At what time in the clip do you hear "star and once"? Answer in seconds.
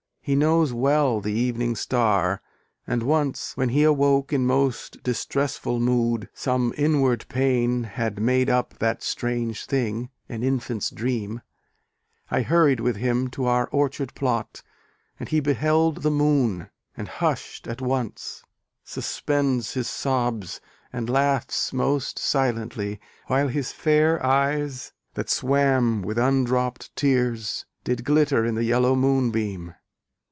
1.75-3.57